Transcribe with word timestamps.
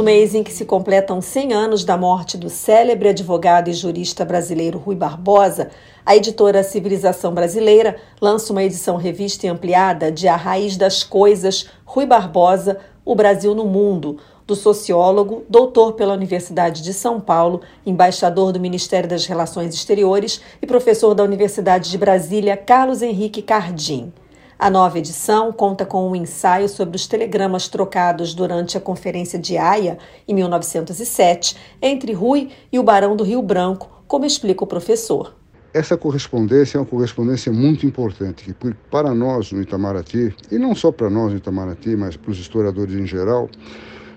No 0.00 0.04
mês 0.04 0.34
em 0.34 0.42
que 0.42 0.50
se 0.50 0.64
completam 0.64 1.20
100 1.20 1.52
anos 1.52 1.84
da 1.84 1.94
morte 1.94 2.38
do 2.38 2.48
célebre 2.48 3.10
advogado 3.10 3.68
e 3.68 3.74
jurista 3.74 4.24
brasileiro 4.24 4.78
Rui 4.78 4.96
Barbosa, 4.96 5.68
a 6.06 6.16
editora 6.16 6.62
Civilização 6.62 7.34
Brasileira 7.34 7.98
lança 8.18 8.50
uma 8.50 8.64
edição 8.64 8.96
revista 8.96 9.44
e 9.44 9.50
ampliada 9.50 10.10
de 10.10 10.26
A 10.26 10.36
Raiz 10.36 10.78
das 10.78 11.04
Coisas, 11.04 11.68
Rui 11.84 12.06
Barbosa, 12.06 12.78
O 13.04 13.14
Brasil 13.14 13.54
no 13.54 13.66
Mundo, 13.66 14.16
do 14.46 14.56
sociólogo, 14.56 15.44
doutor 15.50 15.92
pela 15.92 16.14
Universidade 16.14 16.80
de 16.80 16.94
São 16.94 17.20
Paulo, 17.20 17.60
embaixador 17.84 18.52
do 18.52 18.58
Ministério 18.58 19.06
das 19.06 19.26
Relações 19.26 19.74
Exteriores 19.74 20.40
e 20.62 20.66
professor 20.66 21.14
da 21.14 21.22
Universidade 21.22 21.90
de 21.90 21.98
Brasília, 21.98 22.56
Carlos 22.56 23.02
Henrique 23.02 23.42
Cardim. 23.42 24.10
A 24.60 24.68
nova 24.68 24.98
edição 24.98 25.50
conta 25.54 25.86
com 25.86 26.10
um 26.10 26.14
ensaio 26.14 26.68
sobre 26.68 26.94
os 26.94 27.06
telegramas 27.06 27.66
trocados 27.66 28.34
durante 28.34 28.76
a 28.76 28.80
Conferência 28.80 29.38
de 29.38 29.56
Haia, 29.56 29.96
em 30.28 30.34
1907, 30.34 31.56
entre 31.80 32.12
Rui 32.12 32.50
e 32.70 32.78
o 32.78 32.82
Barão 32.82 33.16
do 33.16 33.24
Rio 33.24 33.40
Branco, 33.40 33.88
como 34.06 34.26
explica 34.26 34.62
o 34.62 34.66
professor. 34.66 35.34
Essa 35.72 35.96
correspondência 35.96 36.76
é 36.76 36.80
uma 36.82 36.86
correspondência 36.86 37.50
muito 37.50 37.86
importante, 37.86 38.44
que 38.44 38.74
para 38.90 39.14
nós 39.14 39.50
no 39.50 39.62
Itamaraty, 39.62 40.36
e 40.50 40.58
não 40.58 40.74
só 40.74 40.92
para 40.92 41.08
nós 41.08 41.32
no 41.32 41.38
Itamaraty, 41.38 41.96
mas 41.96 42.18
para 42.18 42.30
os 42.30 42.38
historiadores 42.38 42.94
em 42.94 43.06
geral, 43.06 43.48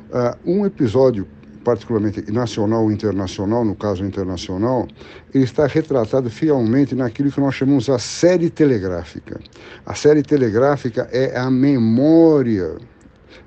uh, 0.10 0.38
um 0.46 0.66
episódio 0.66 1.26
particularmente 1.64 2.32
nacional 2.32 2.84
ou 2.84 2.92
internacional, 2.92 3.64
no 3.64 3.76
caso 3.76 4.04
internacional, 4.04 4.88
ele 5.34 5.44
está 5.44 5.66
retratado 5.66 6.30
fielmente 6.30 6.94
naquilo 6.96 7.32
que 7.32 7.40
nós 7.40 7.56
chamamos 7.56 7.90
a 7.90 7.98
série 7.98 8.50
telegráfica. 8.50 9.40
A 9.86 9.96
série 9.96 10.24
telegráfica 10.24 11.08
é 11.12 11.38
a 11.38 11.50
memória 11.50 12.78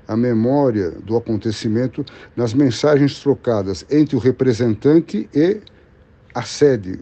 a 0.07 0.15
memória 0.15 0.91
do 0.91 1.17
acontecimento 1.17 2.05
nas 2.35 2.53
mensagens 2.53 3.19
trocadas 3.19 3.85
entre 3.89 4.15
o 4.15 4.19
representante 4.19 5.29
e 5.33 5.59
a 6.33 6.43
sede, 6.43 6.99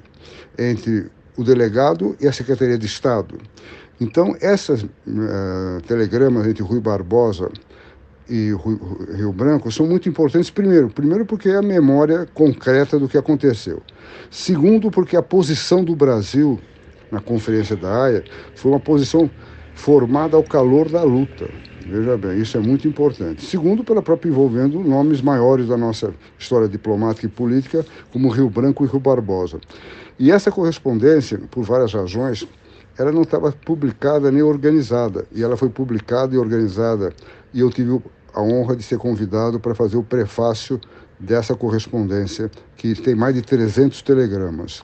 entre 0.57 1.11
o 1.37 1.43
delegado 1.43 2.15
e 2.19 2.27
a 2.27 2.33
Secretaria 2.33 2.77
de 2.77 2.85
Estado. 2.87 3.37
Então, 3.99 4.35
esses 4.41 4.83
uh, 4.83 4.89
telegramas 5.87 6.47
entre 6.47 6.63
Rui 6.63 6.79
Barbosa 6.79 7.49
e 8.29 8.55
Rio 9.15 9.31
Branco 9.31 9.71
são 9.71 9.85
muito 9.85 10.09
importantes, 10.09 10.49
primeiro, 10.49 10.89
primeiro 10.89 11.25
porque 11.25 11.49
é 11.49 11.57
a 11.57 11.61
memória 11.61 12.27
concreta 12.33 12.97
do 12.97 13.07
que 13.07 13.17
aconteceu. 13.17 13.81
Segundo, 14.31 14.89
porque 14.89 15.15
a 15.15 15.21
posição 15.21 15.83
do 15.83 15.95
Brasil 15.95 16.59
na 17.11 17.19
Conferência 17.19 17.75
da 17.75 18.03
Haia 18.03 18.23
foi 18.55 18.71
uma 18.71 18.79
posição 18.79 19.29
formada 19.75 20.35
ao 20.35 20.43
calor 20.43 20.89
da 20.89 21.03
luta. 21.03 21.47
Veja 21.87 22.17
bem, 22.17 22.41
isso 22.41 22.57
é 22.57 22.59
muito 22.59 22.87
importante. 22.87 23.45
Segundo, 23.45 23.83
pela 23.83 24.01
própria 24.01 24.29
envolvendo 24.29 24.79
nomes 24.79 25.21
maiores 25.21 25.67
da 25.67 25.77
nossa 25.77 26.11
história 26.39 26.67
diplomática 26.67 27.27
e 27.27 27.29
política, 27.29 27.85
como 28.11 28.29
Rio 28.29 28.49
Branco 28.49 28.83
e 28.83 28.87
Rio 28.87 28.99
Barbosa. 28.99 29.59
E 30.17 30.31
essa 30.31 30.51
correspondência, 30.51 31.39
por 31.51 31.63
várias 31.63 31.93
razões, 31.93 32.47
ela 32.97 33.11
não 33.11 33.21
estava 33.21 33.51
publicada 33.51 34.31
nem 34.31 34.41
organizada. 34.41 35.25
E 35.31 35.43
ela 35.43 35.55
foi 35.55 35.69
publicada 35.69 36.33
e 36.33 36.37
organizada. 36.39 37.13
E 37.55 37.61
eu 37.61 37.69
tive 37.71 38.01
a 38.33 38.41
honra 38.41 38.75
de 38.75 38.83
ser 38.83 38.97
convidado 38.97 39.61
para 39.61 39.73
fazer 39.73 39.95
o 39.95 40.03
prefácio 40.03 40.77
dessa 41.17 41.55
correspondência, 41.55 42.51
que 42.75 42.93
tem 42.93 43.15
mais 43.15 43.33
de 43.33 43.41
300 43.41 44.01
telegramas. 44.01 44.83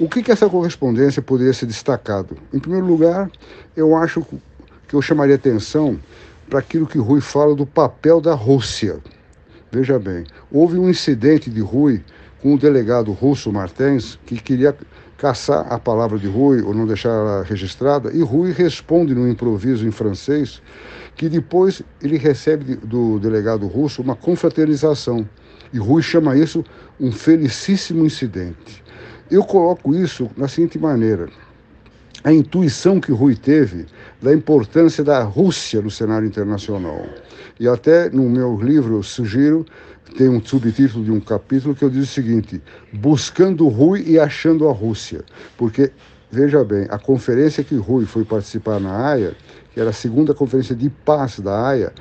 O 0.00 0.08
que, 0.08 0.20
que 0.20 0.32
essa 0.32 0.48
correspondência 0.48 1.22
poderia 1.22 1.52
ser 1.52 1.66
destacado? 1.66 2.36
Em 2.52 2.58
primeiro 2.58 2.86
lugar, 2.86 3.30
eu 3.76 3.94
acho 3.96 4.26
que 4.88 4.96
eu 4.96 5.00
chamaria 5.00 5.36
atenção 5.36 5.96
para 6.50 6.58
aquilo 6.58 6.88
que 6.88 6.98
Rui 6.98 7.20
fala 7.20 7.54
do 7.54 7.64
papel 7.64 8.20
da 8.20 8.34
Rússia. 8.34 8.98
Veja 9.70 9.96
bem, 9.96 10.24
houve 10.50 10.76
um 10.78 10.90
incidente 10.90 11.48
de 11.48 11.60
Rui 11.60 12.02
com 12.42 12.54
o 12.54 12.58
delegado 12.58 13.12
russo 13.12 13.52
Martens, 13.52 14.18
que 14.26 14.40
queria 14.40 14.76
caçar 15.16 15.72
a 15.72 15.78
palavra 15.78 16.18
de 16.18 16.26
Rui 16.26 16.62
ou 16.62 16.74
não 16.74 16.84
deixar 16.84 17.10
ela 17.10 17.44
registrada, 17.44 18.10
e 18.12 18.20
Rui 18.22 18.50
responde 18.50 19.14
no 19.14 19.28
improviso 19.28 19.86
em 19.86 19.92
francês 19.92 20.60
que 21.14 21.28
depois 21.28 21.82
ele 22.00 22.16
recebe 22.16 22.76
do 22.76 23.18
delegado 23.18 23.66
russo 23.66 24.02
uma 24.02 24.16
confraternização. 24.16 25.28
E 25.72 25.78
Rui 25.78 26.02
chama 26.02 26.36
isso 26.36 26.64
um 27.00 27.10
felicíssimo 27.10 28.04
incidente. 28.04 28.82
Eu 29.30 29.44
coloco 29.44 29.94
isso 29.94 30.30
na 30.36 30.48
seguinte 30.48 30.78
maneira: 30.78 31.28
a 32.22 32.32
intuição 32.32 33.00
que 33.00 33.10
Rui 33.10 33.34
teve 33.34 33.86
da 34.20 34.32
importância 34.32 35.02
da 35.02 35.22
Rússia 35.22 35.80
no 35.80 35.90
cenário 35.90 36.26
internacional. 36.26 37.06
E 37.58 37.66
até 37.66 38.10
no 38.10 38.28
meu 38.28 38.60
livro 38.60 38.96
eu 38.96 39.02
sugiro, 39.02 39.64
tem 40.16 40.28
um 40.28 40.44
subtítulo 40.44 41.04
de 41.04 41.10
um 41.10 41.20
capítulo 41.20 41.74
que 41.74 41.84
eu 41.84 41.90
diz 41.90 42.04
o 42.04 42.12
seguinte: 42.12 42.60
Buscando 42.92 43.66
Rui 43.68 44.04
e 44.06 44.18
achando 44.18 44.68
a 44.68 44.72
Rússia. 44.72 45.24
Porque, 45.56 45.90
veja 46.30 46.62
bem, 46.62 46.86
a 46.90 46.98
conferência 46.98 47.64
que 47.64 47.74
Rui 47.74 48.04
foi 48.04 48.24
participar 48.24 48.78
na 48.78 49.08
Haia 49.08 49.34
que 49.72 49.80
era 49.80 49.90
a 49.90 49.92
segunda 49.92 50.34
conferência 50.34 50.74
de 50.74 50.88
paz 50.88 51.40
da 51.40 51.68
Haia, 51.68 51.92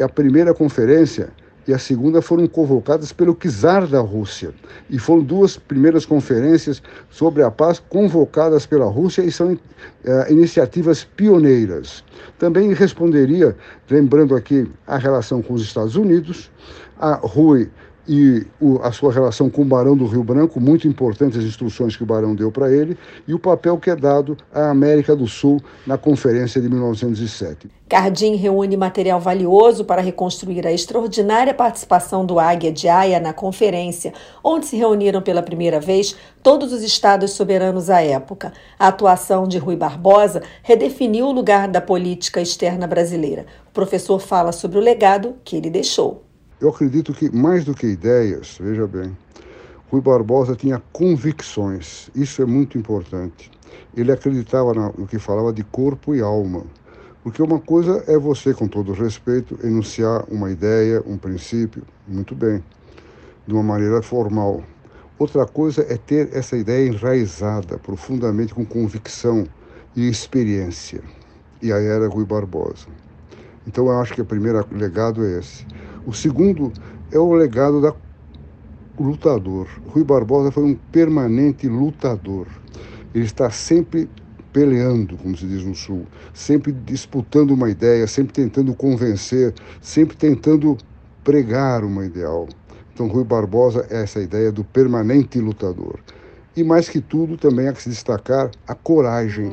a 0.00 0.08
primeira 0.08 0.54
conferência 0.54 1.30
e 1.66 1.74
a 1.74 1.78
segunda 1.78 2.22
foram 2.22 2.46
convocadas 2.46 3.12
pelo 3.12 3.34
czar 3.34 3.86
da 3.86 4.00
Rússia. 4.00 4.52
E 4.88 4.98
foram 4.98 5.22
duas 5.22 5.56
primeiras 5.56 6.06
conferências 6.06 6.82
sobre 7.10 7.42
a 7.42 7.50
paz 7.50 7.78
convocadas 7.78 8.66
pela 8.66 8.86
Rússia 8.86 9.22
e 9.22 9.30
são 9.30 9.58
é, 10.04 10.32
iniciativas 10.32 11.04
pioneiras. 11.04 12.02
Também 12.38 12.72
responderia, 12.72 13.56
lembrando 13.88 14.34
aqui 14.34 14.70
a 14.86 14.96
relação 14.96 15.42
com 15.42 15.54
os 15.54 15.62
Estados 15.62 15.96
Unidos, 15.96 16.50
a 16.98 17.14
Rui 17.14 17.70
e 18.12 18.44
o, 18.60 18.80
a 18.82 18.90
sua 18.90 19.12
relação 19.12 19.48
com 19.48 19.62
o 19.62 19.64
Barão 19.64 19.96
do 19.96 20.04
Rio 20.04 20.24
Branco, 20.24 20.58
muito 20.58 20.88
importante 20.88 21.38
as 21.38 21.44
instruções 21.44 21.94
que 21.94 22.02
o 22.02 22.06
Barão 22.06 22.34
deu 22.34 22.50
para 22.50 22.68
ele, 22.68 22.98
e 23.28 23.32
o 23.32 23.38
papel 23.38 23.78
que 23.78 23.88
é 23.88 23.94
dado 23.94 24.36
à 24.52 24.68
América 24.68 25.14
do 25.14 25.28
Sul 25.28 25.62
na 25.86 25.96
Conferência 25.96 26.60
de 26.60 26.68
1907. 26.68 27.70
Cardim 27.88 28.34
reúne 28.34 28.76
material 28.76 29.20
valioso 29.20 29.84
para 29.84 30.02
reconstruir 30.02 30.66
a 30.66 30.72
extraordinária 30.72 31.54
participação 31.54 32.26
do 32.26 32.40
Águia 32.40 32.72
de 32.72 32.88
Aia 32.88 33.20
na 33.20 33.32
conferência, 33.32 34.12
onde 34.42 34.66
se 34.66 34.76
reuniram 34.76 35.22
pela 35.22 35.40
primeira 35.40 35.78
vez 35.78 36.16
todos 36.42 36.72
os 36.72 36.82
estados 36.82 37.30
soberanos 37.30 37.88
à 37.90 38.02
época. 38.02 38.52
A 38.76 38.88
atuação 38.88 39.46
de 39.46 39.56
Rui 39.56 39.76
Barbosa 39.76 40.42
redefiniu 40.64 41.26
o 41.26 41.32
lugar 41.32 41.68
da 41.68 41.80
política 41.80 42.40
externa 42.40 42.88
brasileira. 42.88 43.46
O 43.68 43.72
professor 43.72 44.18
fala 44.18 44.50
sobre 44.50 44.78
o 44.78 44.80
legado 44.80 45.36
que 45.44 45.54
ele 45.54 45.70
deixou. 45.70 46.24
Eu 46.60 46.68
acredito 46.68 47.14
que, 47.14 47.34
mais 47.34 47.64
do 47.64 47.74
que 47.74 47.86
ideias, 47.86 48.58
veja 48.60 48.86
bem, 48.86 49.16
Rui 49.90 50.02
Barbosa 50.02 50.54
tinha 50.54 50.82
convicções, 50.92 52.10
isso 52.14 52.42
é 52.42 52.44
muito 52.44 52.76
importante. 52.76 53.50
Ele 53.96 54.12
acreditava 54.12 54.74
no 54.74 55.06
que 55.06 55.18
falava 55.18 55.54
de 55.54 55.64
corpo 55.64 56.14
e 56.14 56.20
alma. 56.20 56.64
Porque 57.24 57.42
uma 57.42 57.58
coisa 57.58 58.04
é 58.06 58.18
você, 58.18 58.52
com 58.52 58.68
todo 58.68 58.92
respeito, 58.92 59.58
enunciar 59.64 60.24
uma 60.30 60.50
ideia, 60.50 61.02
um 61.06 61.16
princípio, 61.16 61.82
muito 62.06 62.34
bem, 62.34 62.62
de 63.46 63.54
uma 63.54 63.62
maneira 63.62 64.02
formal. 64.02 64.62
Outra 65.18 65.46
coisa 65.46 65.80
é 65.88 65.96
ter 65.96 66.28
essa 66.36 66.58
ideia 66.58 66.88
enraizada 66.88 67.78
profundamente 67.78 68.52
com 68.52 68.66
convicção 68.66 69.46
e 69.96 70.06
experiência. 70.08 71.00
E 71.62 71.72
aí 71.72 71.86
era 71.86 72.06
Rui 72.06 72.26
Barbosa. 72.26 72.86
Então 73.66 73.86
eu 73.86 73.98
acho 73.98 74.12
que 74.12 74.20
o 74.20 74.26
primeiro 74.26 74.66
legado 74.70 75.24
é 75.24 75.38
esse. 75.38 75.66
O 76.06 76.12
segundo 76.12 76.72
é 77.12 77.18
o 77.18 77.32
legado 77.32 77.80
da 77.80 77.94
lutador. 78.98 79.68
Rui 79.88 80.04
Barbosa 80.04 80.50
foi 80.50 80.64
um 80.64 80.74
permanente 80.74 81.68
lutador. 81.68 82.46
Ele 83.14 83.24
está 83.24 83.50
sempre 83.50 84.08
peleando, 84.52 85.16
como 85.16 85.36
se 85.36 85.46
diz 85.46 85.64
no 85.64 85.74
Sul, 85.74 86.06
sempre 86.34 86.72
disputando 86.72 87.52
uma 87.52 87.70
ideia, 87.70 88.06
sempre 88.06 88.32
tentando 88.32 88.74
convencer, 88.74 89.54
sempre 89.80 90.16
tentando 90.16 90.76
pregar 91.22 91.84
uma 91.84 92.04
ideal. 92.04 92.48
Então, 92.92 93.06
Rui 93.08 93.24
Barbosa 93.24 93.86
é 93.90 94.02
essa 94.02 94.20
ideia 94.20 94.50
do 94.50 94.64
permanente 94.64 95.38
lutador. 95.38 96.00
E 96.56 96.64
mais 96.64 96.88
que 96.88 97.00
tudo, 97.00 97.36
também 97.36 97.68
há 97.68 97.72
que 97.72 97.82
se 97.82 97.88
destacar 97.88 98.50
a 98.66 98.74
coragem. 98.74 99.50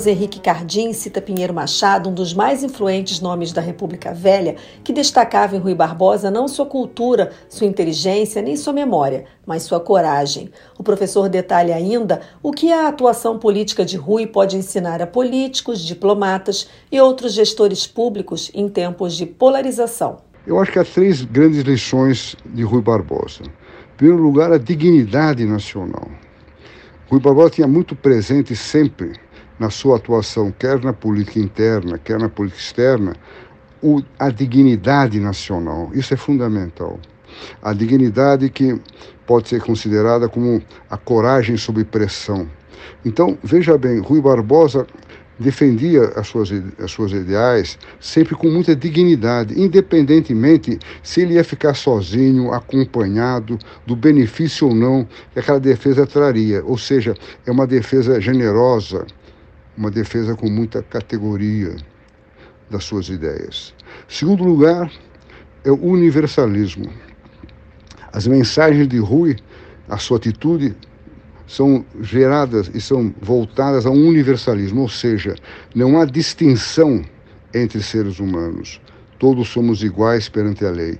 Carlos 0.00 0.06
Henrique 0.06 0.40
Cardim 0.40 0.94
cita 0.94 1.20
Pinheiro 1.20 1.52
Machado, 1.52 2.08
um 2.08 2.14
dos 2.14 2.32
mais 2.32 2.62
influentes 2.62 3.20
nomes 3.20 3.52
da 3.52 3.60
República 3.60 4.14
Velha, 4.14 4.56
que 4.82 4.94
destacava 4.94 5.54
em 5.54 5.58
Rui 5.58 5.74
Barbosa 5.74 6.30
não 6.30 6.48
sua 6.48 6.64
cultura, 6.64 7.32
sua 7.50 7.66
inteligência, 7.66 8.40
nem 8.40 8.56
sua 8.56 8.72
memória, 8.72 9.26
mas 9.44 9.64
sua 9.64 9.78
coragem. 9.78 10.50
O 10.78 10.82
professor 10.82 11.28
detalha 11.28 11.76
ainda 11.76 12.22
o 12.42 12.50
que 12.50 12.72
a 12.72 12.88
atuação 12.88 13.38
política 13.38 13.84
de 13.84 13.98
Rui 13.98 14.26
pode 14.26 14.56
ensinar 14.56 15.02
a 15.02 15.06
políticos, 15.06 15.84
diplomatas 15.84 16.66
e 16.90 16.98
outros 16.98 17.34
gestores 17.34 17.86
públicos 17.86 18.50
em 18.54 18.70
tempos 18.70 19.14
de 19.14 19.26
polarização. 19.26 20.22
Eu 20.46 20.58
acho 20.58 20.72
que 20.72 20.78
há 20.78 20.84
três 20.84 21.20
grandes 21.20 21.60
lições 21.60 22.36
de 22.46 22.62
Rui 22.62 22.80
Barbosa. 22.80 23.42
Em 23.42 23.96
primeiro 23.98 24.22
lugar, 24.22 24.50
a 24.50 24.56
dignidade 24.56 25.44
nacional. 25.44 26.08
Rui 27.10 27.20
Barbosa 27.20 27.50
tinha 27.50 27.68
muito 27.68 27.94
presente 27.94 28.56
sempre 28.56 29.12
na 29.60 29.68
sua 29.68 29.98
atuação, 29.98 30.50
quer 30.58 30.82
na 30.82 30.94
política 30.94 31.38
interna, 31.38 31.98
quer 31.98 32.18
na 32.18 32.30
política 32.30 32.60
externa, 32.60 33.14
o, 33.82 34.02
a 34.18 34.30
dignidade 34.30 35.20
nacional. 35.20 35.90
Isso 35.92 36.14
é 36.14 36.16
fundamental. 36.16 36.98
A 37.62 37.74
dignidade 37.74 38.48
que 38.48 38.80
pode 39.26 39.50
ser 39.50 39.60
considerada 39.60 40.30
como 40.30 40.62
a 40.88 40.96
coragem 40.96 41.58
sob 41.58 41.84
pressão. 41.84 42.48
Então, 43.04 43.38
veja 43.44 43.76
bem, 43.76 44.00
Rui 44.00 44.20
Barbosa 44.20 44.86
defendia 45.38 46.12
as 46.16 46.26
suas, 46.26 46.50
as 46.78 46.90
suas 46.90 47.12
ideais 47.12 47.78
sempre 47.98 48.34
com 48.34 48.48
muita 48.48 48.74
dignidade, 48.76 49.58
independentemente 49.58 50.78
se 51.02 51.22
ele 51.22 51.34
ia 51.34 51.44
ficar 51.44 51.74
sozinho, 51.74 52.52
acompanhado, 52.52 53.58
do 53.86 53.94
benefício 53.94 54.68
ou 54.68 54.74
não 54.74 55.06
que 55.32 55.38
aquela 55.38 55.60
defesa 55.60 56.06
traria. 56.06 56.62
Ou 56.64 56.76
seja, 56.76 57.14
é 57.46 57.50
uma 57.50 57.66
defesa 57.66 58.20
generosa, 58.20 59.06
uma 59.76 59.90
defesa 59.90 60.34
com 60.34 60.48
muita 60.48 60.82
categoria 60.82 61.76
das 62.68 62.84
suas 62.84 63.08
ideias. 63.08 63.74
Segundo 64.08 64.44
lugar, 64.44 64.90
é 65.64 65.70
o 65.70 65.82
universalismo. 65.82 66.90
As 68.12 68.26
mensagens 68.26 68.88
de 68.88 68.98
Rui, 68.98 69.36
a 69.88 69.98
sua 69.98 70.16
atitude, 70.16 70.74
são 71.46 71.84
geradas 72.00 72.70
e 72.72 72.80
são 72.80 73.12
voltadas 73.20 73.84
a 73.84 73.90
um 73.90 74.06
universalismo, 74.06 74.82
ou 74.82 74.88
seja, 74.88 75.34
não 75.74 76.00
há 76.00 76.04
distinção 76.04 77.04
entre 77.52 77.82
seres 77.82 78.20
humanos. 78.20 78.80
Todos 79.18 79.48
somos 79.48 79.82
iguais 79.82 80.28
perante 80.28 80.64
a 80.64 80.70
lei. 80.70 80.98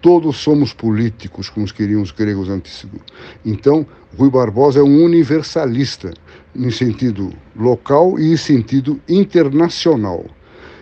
Todos 0.00 0.36
somos 0.36 0.72
políticos, 0.72 1.50
como 1.50 1.66
queriam 1.66 2.02
os 2.02 2.12
gregos 2.12 2.48
antigos. 2.48 3.00
Então, 3.44 3.86
Rui 4.16 4.30
Barbosa 4.30 4.80
é 4.80 4.82
um 4.82 5.04
universalista, 5.04 6.12
em 6.54 6.70
sentido 6.70 7.32
local 7.56 8.18
e 8.18 8.32
em 8.32 8.36
sentido 8.36 9.00
internacional. 9.08 10.24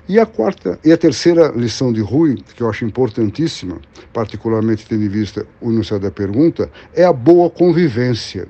E 0.08 0.20
a 0.20 0.26
quarta 0.26 0.78
e 0.84 0.92
a 0.92 0.96
terceira 0.96 1.48
lição 1.48 1.92
de 1.92 2.00
Rui, 2.00 2.36
que 2.54 2.62
eu 2.62 2.70
acho 2.70 2.84
importantíssima, 2.84 3.80
particularmente 4.12 4.86
tendo 4.86 5.02
em 5.02 5.08
vista 5.08 5.44
o 5.60 5.72
enunciado 5.72 6.04
da 6.04 6.12
pergunta, 6.12 6.70
é 6.94 7.04
a 7.04 7.12
boa 7.12 7.50
convivência. 7.50 8.46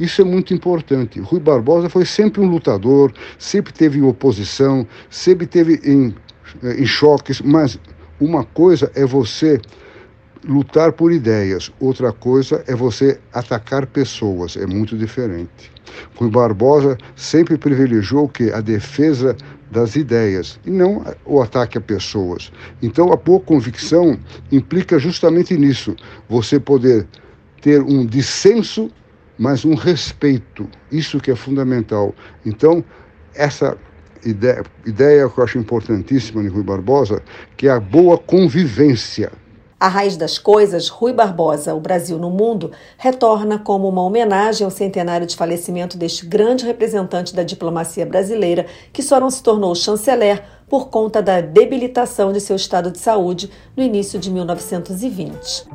Isso 0.00 0.20
é 0.20 0.24
muito 0.24 0.52
importante. 0.52 1.20
Rui 1.20 1.38
Barbosa 1.38 1.88
foi 1.88 2.04
sempre 2.04 2.40
um 2.40 2.48
lutador, 2.48 3.12
sempre 3.38 3.72
teve 3.72 4.02
oposição, 4.02 4.84
sempre 5.08 5.46
teve 5.46 5.80
em, 5.84 6.12
eh, 6.64 6.82
em 6.82 6.86
choques, 6.86 7.40
mas 7.40 7.78
uma 8.18 8.42
coisa 8.42 8.90
é 8.94 9.06
você 9.06 9.60
lutar 10.44 10.92
por 10.92 11.12
ideias, 11.12 11.72
outra 11.80 12.12
coisa 12.12 12.62
é 12.66 12.74
você 12.74 13.18
atacar 13.32 13.86
pessoas, 13.86 14.56
é 14.56 14.66
muito 14.66 14.96
diferente. 14.96 15.72
Rui 16.16 16.30
Barbosa 16.30 16.96
sempre 17.14 17.56
privilegiou 17.56 18.28
que? 18.28 18.50
A 18.52 18.60
defesa 18.60 19.36
das 19.70 19.96
ideias 19.96 20.60
e 20.64 20.70
não 20.70 21.04
o 21.24 21.40
ataque 21.40 21.78
a 21.78 21.80
pessoas. 21.80 22.52
Então, 22.82 23.12
a 23.12 23.16
boa 23.16 23.40
convicção 23.40 24.18
implica 24.52 24.98
justamente 24.98 25.56
nisso, 25.56 25.96
você 26.28 26.60
poder 26.60 27.06
ter 27.60 27.82
um 27.82 28.06
dissenso, 28.06 28.90
mas 29.38 29.64
um 29.64 29.74
respeito. 29.74 30.68
Isso 30.90 31.20
que 31.20 31.30
é 31.30 31.36
fundamental. 31.36 32.14
Então, 32.44 32.84
essa 33.34 33.76
ideia, 34.24 34.62
ideia 34.86 35.28
que 35.28 35.38
eu 35.38 35.44
acho 35.44 35.58
importantíssima 35.58 36.42
de 36.42 36.48
Rui 36.48 36.62
Barbosa, 36.62 37.22
que 37.56 37.68
é 37.68 37.70
a 37.70 37.80
boa 37.80 38.16
convivência. 38.16 39.32
A 39.78 39.88
Raiz 39.88 40.16
das 40.16 40.38
Coisas, 40.38 40.88
Rui 40.88 41.12
Barbosa, 41.12 41.74
O 41.74 41.80
Brasil 41.80 42.18
no 42.18 42.30
Mundo, 42.30 42.72
retorna 42.96 43.58
como 43.58 43.86
uma 43.86 44.00
homenagem 44.00 44.64
ao 44.64 44.70
centenário 44.70 45.26
de 45.26 45.36
falecimento 45.36 45.98
deste 45.98 46.24
grande 46.24 46.64
representante 46.64 47.34
da 47.34 47.42
diplomacia 47.42 48.06
brasileira, 48.06 48.64
que 48.90 49.02
só 49.02 49.20
não 49.20 49.28
se 49.28 49.42
tornou 49.42 49.74
chanceler 49.74 50.42
por 50.66 50.88
conta 50.88 51.20
da 51.20 51.42
debilitação 51.42 52.32
de 52.32 52.40
seu 52.40 52.56
estado 52.56 52.90
de 52.90 52.98
saúde 52.98 53.50
no 53.76 53.82
início 53.82 54.18
de 54.18 54.30
1920. 54.30 55.66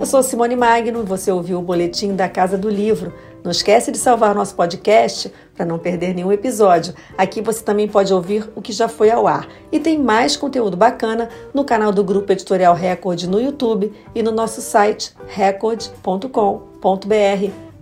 Eu 0.00 0.06
sou 0.06 0.20
Simone 0.20 0.56
Magno 0.56 1.02
e 1.02 1.06
você 1.06 1.30
ouviu 1.30 1.60
o 1.60 1.62
boletim 1.62 2.16
da 2.16 2.28
Casa 2.28 2.58
do 2.58 2.68
Livro. 2.68 3.12
Não 3.42 3.50
esquece 3.50 3.90
de 3.90 3.98
salvar 3.98 4.34
nosso 4.34 4.54
podcast 4.54 5.32
para 5.56 5.64
não 5.64 5.78
perder 5.78 6.14
nenhum 6.14 6.32
episódio. 6.32 6.94
Aqui 7.16 7.40
você 7.40 7.62
também 7.62 7.88
pode 7.88 8.12
ouvir 8.12 8.50
o 8.54 8.62
que 8.62 8.72
já 8.72 8.88
foi 8.88 9.10
ao 9.10 9.26
ar. 9.26 9.48
E 9.72 9.80
tem 9.80 9.98
mais 9.98 10.36
conteúdo 10.36 10.76
bacana 10.76 11.28
no 11.54 11.64
canal 11.64 11.92
do 11.92 12.04
Grupo 12.04 12.32
Editorial 12.32 12.74
Record 12.74 13.24
no 13.24 13.40
YouTube 13.40 13.92
e 14.14 14.22
no 14.22 14.30
nosso 14.30 14.60
site 14.60 15.14
record.com.br. 15.26 16.30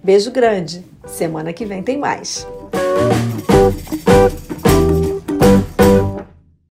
Beijo 0.02 0.31
grande. 0.31 0.84
Semana 1.06 1.52
que 1.52 1.64
vem 1.64 1.82
tem 1.82 1.99
mais. 1.99 2.46